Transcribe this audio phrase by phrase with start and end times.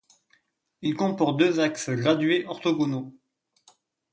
[0.81, 3.13] Il comporte deux axes gradués orthogonaux.